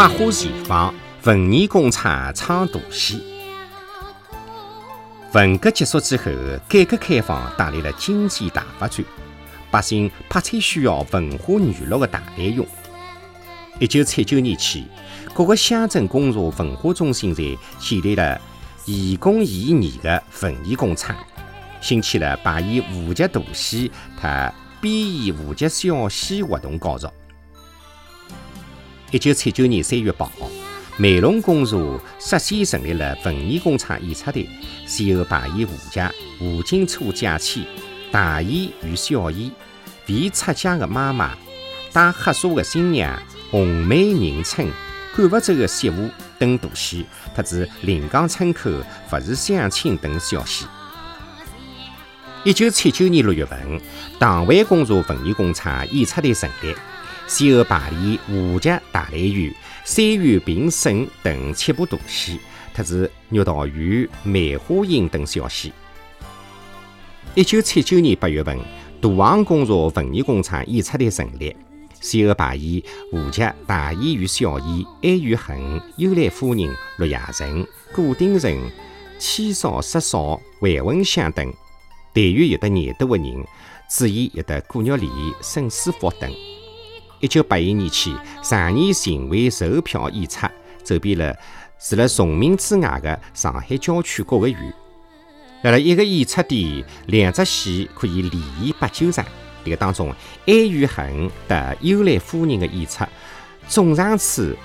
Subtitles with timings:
[0.00, 0.94] 百花齐放，
[1.24, 3.22] 文艺工厂唱大戏。
[5.34, 6.24] 文革结束之后，
[6.66, 9.04] 改革开放带来了经济大发展，
[9.70, 12.66] 百姓迫切需要文化娱乐的大内容。
[13.78, 14.86] 一九七九年起，
[15.34, 17.42] 各个乡镇工厦文化中心在
[17.78, 18.40] 建立了
[18.86, 21.14] 以工艺艺的文艺工厂，
[21.82, 27.12] 兴起了排演户籍大戏和编演户籍小戏活动高潮。
[29.12, 30.48] 一九七九年三月八号，
[30.96, 31.98] 梅陇公社
[32.38, 34.48] 率先成立了文艺工厂演出队，
[34.86, 37.66] 先后排演胡家、吴金初假期、
[38.12, 39.50] 大姨与小姨、
[40.06, 41.36] 为出嫁的妈妈、
[41.92, 43.20] 带黑纱的新娘、
[43.50, 44.68] 红梅迎春、
[45.16, 47.04] 赶不走的媳妇等大戏，
[47.34, 48.70] 特指临江村口
[49.10, 50.66] 不是相亲等小戏。
[52.44, 53.58] 一九七九年六月份，
[54.20, 56.72] 唐湾工廈文艺工厂演出队成立。
[57.30, 59.50] 先后排练《胡籍大雷雨》
[59.84, 62.40] 《三院平生》等七部大戏，
[62.74, 63.76] 特指《玉道园》
[64.24, 65.72] 《梅花引》等小戏。
[67.36, 68.58] 一九七九年八月份，
[69.00, 71.54] 大王工廈文艺工厂演出队成立，
[72.00, 74.68] 先后排演《胡籍大演与小演》
[75.02, 75.56] 《哀与恨》
[75.98, 76.64] 《幽兰夫人》
[76.96, 77.62] 《陆夜城》
[77.94, 78.50] 《古丁城》
[79.20, 80.18] 《七少十少》
[80.76, 81.54] 《还魂香》等，
[82.12, 83.46] 队员有的廿多个人，
[83.88, 85.08] 主演有的顾玉莲、
[85.40, 86.28] 沈思福等。
[87.20, 90.46] 一九八一年起，常年巡回售票演出，
[90.82, 91.36] 走遍了
[91.78, 94.74] 除了崇明之外的上海郊区各个县。
[95.62, 99.22] 辣辣一个演出点，两只戏可以连演八九场。
[99.62, 100.08] 这个当中，
[100.46, 103.04] 《爱与恨》和《幽兰夫人》的演出
[103.68, 104.56] 总场次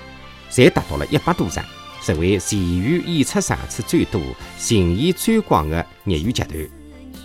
[0.50, 1.62] 侪达到了一百多场，
[2.02, 4.18] 成为全县演出场次最多、
[4.56, 6.66] 巡演最广的业余集团。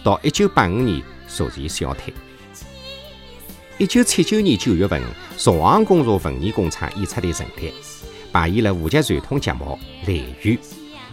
[0.03, 2.13] 到一九八五年，逐渐消退。
[3.81, 5.01] 一九七九年九月份，
[5.39, 7.73] 朝阳工廈文艺工厂演出队成立，
[8.31, 9.75] 排演了户籍传统节目
[10.07, 10.55] 《雷雨》，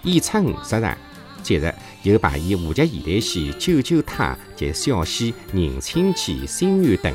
[0.02, 0.98] 演出五十场。
[1.42, 4.24] 接着又排演户籍现代戏《九九太》
[4.54, 7.10] 及小戏《迎亲记》《心愿》等。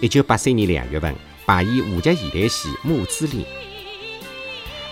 [0.00, 1.14] 一九八三年两月份，
[1.46, 3.44] 排演户籍现代戏《母子恋》。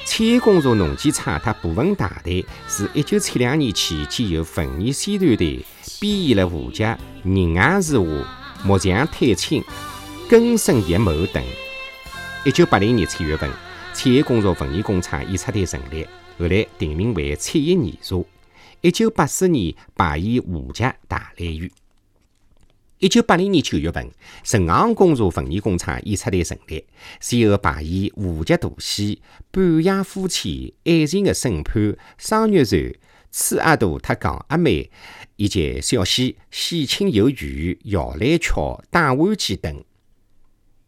[0.06, 5.67] 产业工廈农机厂和部分大队自一九七两年起兼有文艺宣传队，
[5.99, 6.85] 编演了户籍
[7.25, 8.05] 《仁爱词话》。
[8.67, 9.63] 木匠探亲、
[10.27, 11.45] 根生叶茂等。
[12.47, 13.51] 一九八零年七月份，
[13.93, 16.07] 产业工作文艺工厂演出队成立，
[16.39, 18.27] 后来定名为产业艺术。
[18.81, 21.69] 一九八四年排演《胡家大雷雨》。
[23.01, 24.11] 一九八零年九月份，
[24.43, 26.87] 城行工作文艺工厂演出队成立，
[27.21, 29.17] 先后排演《胡家大戏》
[29.51, 31.83] 《半夜夫妻》《爱情的审判》
[32.17, 32.81] 《双月船》
[33.37, 34.83] 《崔阿杜和戆阿妹》。
[35.37, 39.84] 以及小戏《喜庆有余》《摇篮桥》《打碗机》等。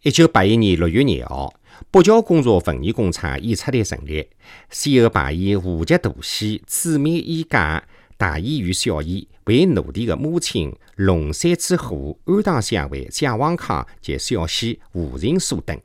[0.02, 1.52] 一九八一年六月廿号，
[1.90, 4.28] 北桥工作文艺工厂演出队成立，
[4.70, 7.78] 先后排演户籍大戏《姊妹衣嫁》
[8.16, 15.76] 《大姨与小姨》《为奴隶的母亲》《龙山之虎》《安堂相会》《蒋王康》及小戏《胡人书》等。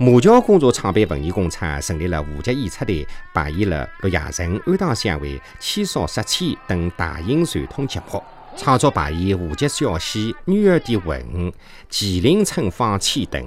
[0.00, 3.04] 马桥工作创办文艺工厂成立了户籍演出队，
[3.34, 8.22] 排演了《陆亚城》《安堂相会》《七嫂杀妻》等大型传统节目，
[8.56, 11.20] 创作排演户籍小戏《女儿的吻》
[11.90, 13.44] 《麒麟村放妻》等。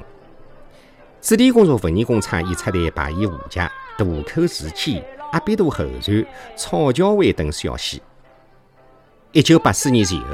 [1.21, 3.57] 子弟工作文艺工厂演出队排演户籍
[3.97, 4.95] 《渡口事件》
[5.31, 6.01] 《阿比多后传》
[6.57, 8.01] 《草桥会》等小戏。
[9.33, 10.27] 一九八四年前后，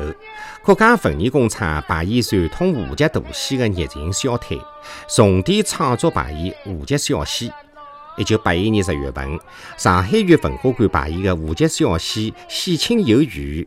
[0.64, 4.60] 国家文艺工厂排演传统户籍大戏的热情消退，
[5.08, 7.52] 重点创作排演户籍小戏。
[8.18, 9.40] 一九八一年十月份，
[9.78, 13.62] 上海县文化馆排演的户籍小戏《喜庆有余》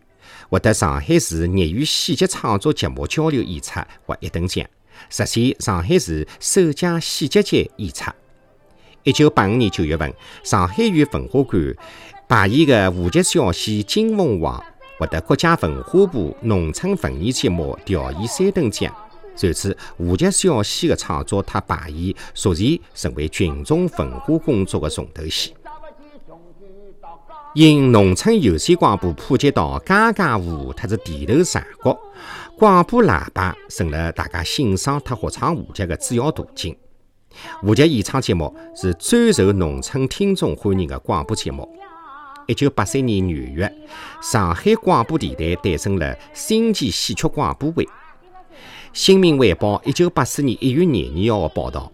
[0.51, 4.67] 获得上海市业余戏剧创作节目交流演出获一等奖，
[5.11, 8.11] 实现上海市首届戏剧节演出。
[9.05, 10.13] 一九八五年九月份，
[10.43, 11.77] 上海县文化馆
[12.27, 14.59] 排演的户籍小戏《金凤凰》。
[15.01, 18.95] 获得国家文化部农村文艺节目调研三等奖。
[19.35, 25.55] 随此，户籍小戏的创作和排演逐渐成为群众文化工作的重头戏。
[27.55, 31.99] 因农村有线广播普及到家家户户，特是地头上国，
[32.59, 36.77] 广播喇叭成了大家欣赏和学唱户籍的主要途径。
[37.63, 41.67] 户籍演唱节目是最受农村听众欢迎的广播节目。
[42.51, 43.73] 一九八三年元月，
[44.21, 47.85] 上海广播电台诞生了新奇戏曲广播会。
[48.93, 51.93] 《新民晚报》一九八四年一月廿二号报道：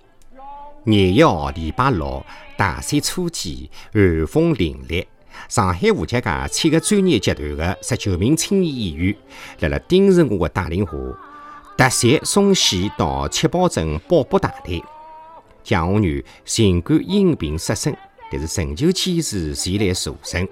[0.85, 2.25] 廿一号礼拜六，
[2.57, 5.05] 大山初见，寒风凛冽。
[5.47, 9.17] 上海户籍界七个专业集团的十九名青年演员，
[9.61, 10.93] 辣辣丁氏我的带领下，
[11.77, 14.83] 特设送戏到七宝镇宝卜大队。
[15.63, 17.95] 蒋红女尽管因病失声，
[18.31, 20.49] 但是仍旧坚持前来助阵。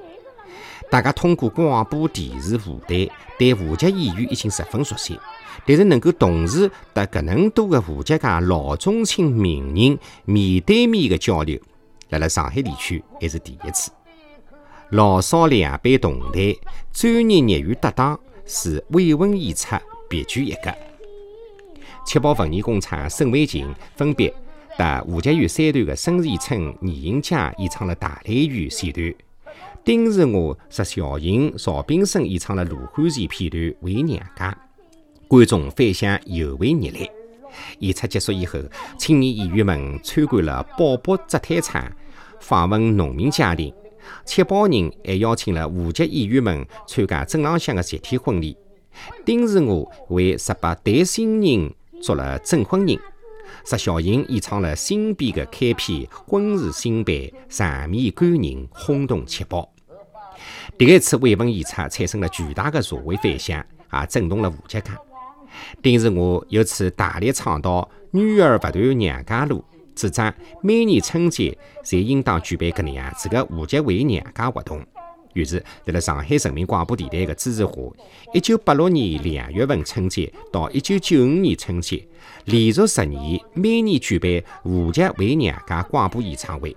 [0.91, 5.19] 大家通过广播电视舞台，对武侠演员已经十分熟悉。
[5.67, 11.59] 但是能够同时和搿能多个武侠界老中青名人面对面的交流，
[12.11, 13.91] 辣辣上海地区还是第一次。
[14.91, 16.55] 老少两辈同台，
[16.93, 19.75] 专业业余搭档是慰问演出，
[20.09, 20.73] 别具一格。
[22.05, 23.67] 七宝文艺工厂沈伟琴
[23.97, 24.33] 分别
[24.77, 29.15] 搭武家园三段的孙前春、倪银佳演唱了大雷雨线段，
[29.85, 34.51] 丁日华、石小莹、邵炳生演唱了卢汉前片段《回娘家》。
[35.29, 37.11] 观众反响尤为热烈。
[37.79, 38.59] 演出结束以后，
[38.99, 41.91] 青年演员们参观了宝宝扎胎厂，
[42.41, 43.73] 访问农民家庭。
[44.25, 48.57] 七宝人还邀请了户籍演员们参加镇浪向的集体婚礼。
[49.25, 51.73] 丁世华为十八对新人
[52.03, 52.99] 做了证婚人。
[53.65, 57.15] 石小琴演唱了新编的开篇《婚事新办》，
[57.49, 59.71] 场面感人，轰动七宝。
[60.77, 64.91] 第一次慰问演出产生了巨大的社会反响，也震动了户籍界。
[65.81, 69.65] 丁世华由此大力倡导“女儿不断娘家路”，
[69.95, 74.85] 主张每年春节侪应当举办搿能样子的户籍回娘家活动。
[75.35, 77.71] 于是，在了上海人民广播电台的支持下，
[78.33, 82.07] 一九八六年两月份春节到一九九五年春节，
[82.45, 86.75] 连续十年每年举办户籍回娘家广播演唱会，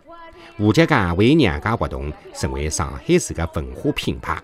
[0.58, 4.42] 户籍界回娘家活动成为上海市的文化品牌。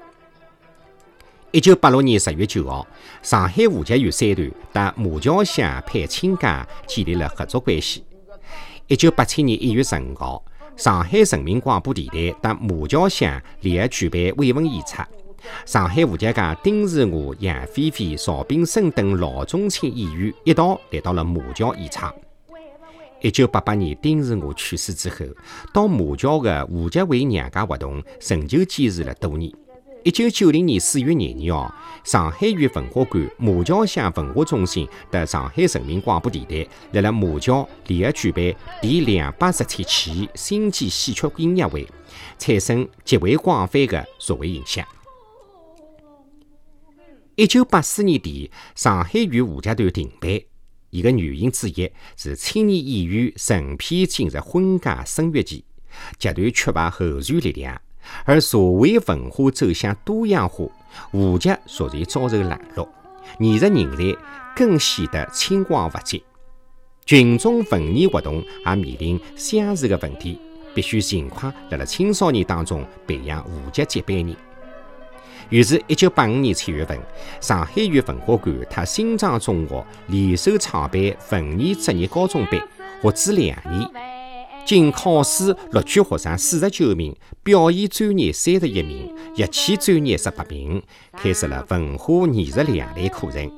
[1.51, 2.87] 一九八六年十月九号，
[3.21, 8.03] 上海吴家园三团和马桥乡配亲家建立了合作关系。
[8.87, 10.43] 一九八七年一月十五号，
[10.75, 15.03] 上海人民广播电台和马桥乡联合举办慰问演出。
[15.65, 21.99] 上海吴家丁世武、杨飞飞、邵炳生等老中青演员一道来到了马桥演出。
[23.21, 25.17] 一九八八年丁世武去世之后，
[25.73, 29.51] 到马桥的吴家回娘家活动仍旧坚持了多年。
[30.03, 41.87] 一九九零年四月廿二号，上海县文化馆、马桥乡文化中心和上海人民广播电台辣辣马桥联合举办第两百十七期新季戏曲音乐会，
[42.37, 44.85] 产生极为广泛的社会影响。
[47.35, 50.29] 一九八四年底，上海豫胡家团停办，
[50.89, 55.63] 一个原因之一是青年演员成批进入婚嫁生育期，
[56.19, 57.81] 集团缺乏后续力量。
[58.25, 60.65] 而社会文化走向多样化，
[61.11, 62.87] 户籍逐渐遭受冷落，
[63.39, 64.17] 艺术人才
[64.55, 66.21] 更显得青黄不接。
[67.05, 70.39] 群众文艺活动也面临相似的问题，
[70.73, 74.35] 必须尽快辣辣青少年当中培养户籍接班人。
[75.49, 76.97] 于是，一九八五年七月份，
[77.41, 81.01] 上海豫文化馆和新庄中学联手创办
[81.31, 82.59] 文艺职业高中班，
[83.01, 84.12] 学制两年。
[84.65, 90.81] 经考试录取学生四十九名，表演专业三十一名，乐器专业十八名，
[91.17, 93.51] 开设了文化艺术两类课程。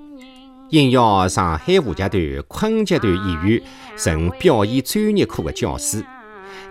[0.71, 3.61] 应邀上海胡家团、昆剧团演员
[4.03, 6.03] 任表演专业课的教师。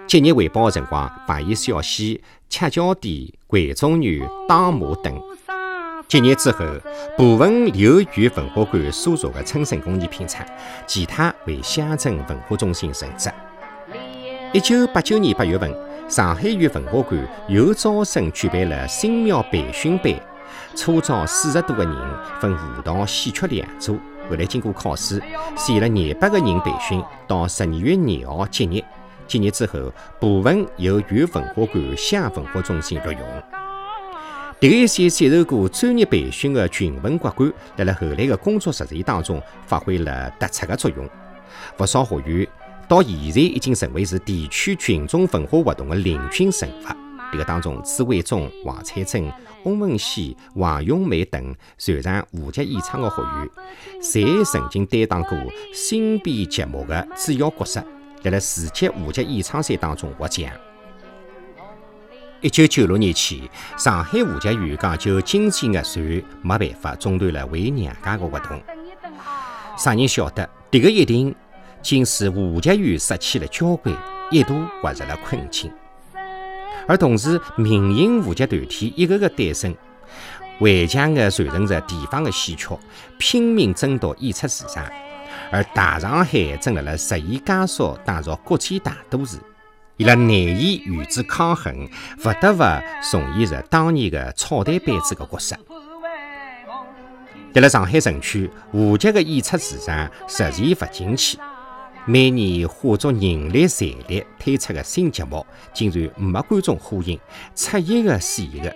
[0.07, 5.15] 结业汇报的辰光，扮演小戏、切脚底、观众女、打马等。
[6.09, 6.65] 结业之后，
[7.17, 10.45] 部分留于文化馆所属的春申工艺品厂，
[10.87, 13.31] 其他为乡镇文化中心任职。
[14.55, 15.69] 一九八九年八月份，
[16.09, 20.15] 上海豫文化馆又招生举办了新苗培训班，
[20.77, 21.93] 初招四十多个人，
[22.41, 23.99] 分舞蹈、戏曲两组。
[24.31, 25.21] 后来经过考试，
[25.57, 28.85] 选了廿八个人培训，到十二月廿号结业。
[29.27, 33.21] 结业之后，部分由豫文化馆乡文化中心录用。
[34.61, 41.11] 迭一些接受过专业培训的群文骨干，辣辣后来的工作实践当中发挥了突出的作用。
[41.77, 42.47] 不少学员。
[42.89, 46.97] 到现在已经成为是地区群众文化活动的领军人物。
[47.33, 49.33] 这个当中，朱伟忠、王彩珍、
[49.65, 53.51] 翁文熙、王咏梅等擅长胡籍演唱的学员，
[54.01, 55.37] 侪曾经担当过
[55.73, 57.85] 新编节目的主要角色，
[58.23, 60.49] 在了世界胡籍演唱赛当中获奖。
[62.41, 66.05] 一九九六年起，上海胡籍园讲究经济压算，
[66.43, 68.63] 没办法中断了回娘家的活动。
[69.77, 71.35] 啥人晓得，这个一定。
[71.85, 73.95] 竟使吴家园失去了交关，
[74.31, 75.71] 一度陷入了困境。
[76.89, 79.77] 而同时，民营武籍团体一个个诞生，
[80.61, 82.69] 顽强地传承着地方的戏曲，
[83.19, 84.85] 拼命争夺演出市场。
[85.51, 89.37] 而大上海正辣辣日益加速打造国际大都市，
[89.99, 91.87] 伊拉难以与之抗衡，
[92.23, 92.65] 不得不
[93.11, 95.55] 重演着当年的草台班子的角色。
[97.53, 101.39] 在了上海城区，武籍的演出市场日渐不景气。
[102.07, 107.19] 每年化作人力财力推出的新节目，竟然没观众欢迎，
[107.55, 108.75] 出一个是一个。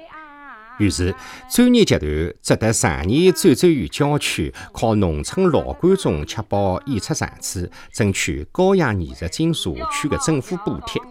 [0.78, 1.14] 于是，
[1.50, 2.08] 专业集团
[2.40, 11.02] 只得常年辗转于郊区，靠农村老观众吃饱演出场次，争取高雅艺术进社区的政府补贴。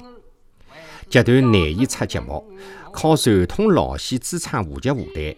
[1.09, 2.43] 集团难以出节目，
[2.91, 5.35] 靠传统老戏支撑话剧舞台，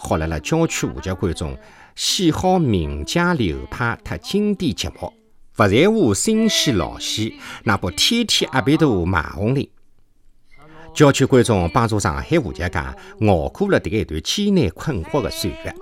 [0.00, 1.58] 好了了郊区话剧观众
[1.94, 5.12] 喜好名家流派特经典节目。
[5.54, 9.68] 不在乎新戏老戏，那不天天阿鼻头马红绫。
[10.94, 12.70] 郊区观众帮助上海话剧界
[13.28, 15.74] 熬过了迭个一段艰难困惑的岁月。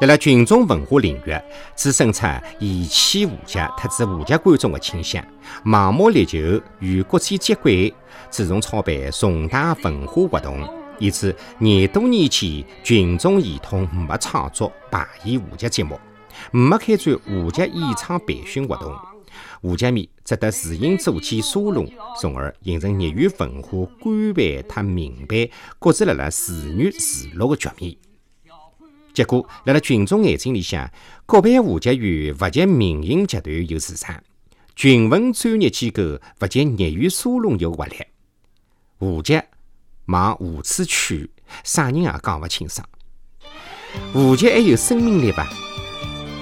[0.00, 1.38] 辣辣群众文化领域，
[1.76, 2.26] 滋生出
[2.58, 5.22] 遗弃话剧特指话剧观众的倾向，
[5.62, 6.38] 盲目力求
[6.80, 7.94] 与国际接轨，
[8.30, 10.66] 注重操办重大文化活动，
[10.98, 16.00] 以致廿多年前群众系统没创作排演话剧节目。
[16.50, 18.92] 没开展话剧演唱培训活动，
[19.62, 25.48] 话剧迷只得自行组建沙龙，从而形成业余文化官办特民办，
[25.78, 27.96] 各自辣辣自娱自乐的局面。
[29.12, 30.90] 结果，辣辣群众眼睛里向，
[31.24, 34.22] 各办话剧院勿及民营集团有市场，
[34.74, 36.02] 群文专业机构
[36.40, 37.96] 勿及业余沙龙有活力。
[38.98, 39.40] 话剧
[40.06, 41.30] 往何处去？
[41.62, 42.84] 啥人也讲不清爽。
[44.12, 45.46] 话剧还有生命力伐？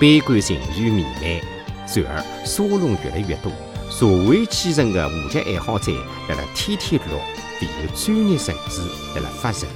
[0.03, 3.53] 悲观情绪弥漫，然而沙龙越来越多，
[3.89, 5.93] 社会基层的话剧爱好者
[6.29, 7.21] 辣辣天天录，
[7.61, 8.83] 唯有专业人士
[9.15, 9.69] 辣辣发声。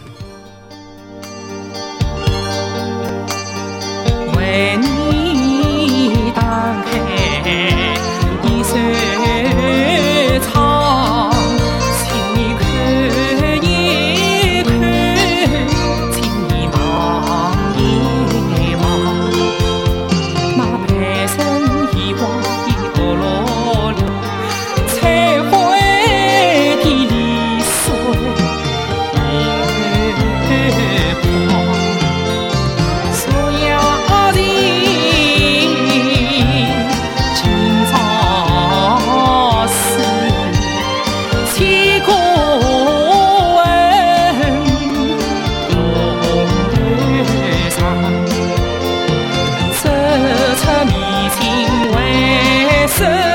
[52.98, 53.25] say